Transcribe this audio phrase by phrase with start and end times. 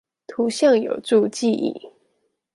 [0.25, 1.91] 圖像有助記憶！